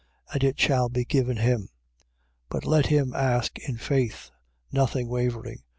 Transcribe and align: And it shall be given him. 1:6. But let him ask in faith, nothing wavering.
And 0.33 0.43
it 0.43 0.59
shall 0.59 0.89
be 0.89 1.05
given 1.05 1.37
him. 1.37 1.65
1:6. 2.49 2.49
But 2.49 2.65
let 2.65 2.87
him 2.87 3.13
ask 3.13 3.59
in 3.59 3.77
faith, 3.77 4.31
nothing 4.71 5.07
wavering. 5.07 5.61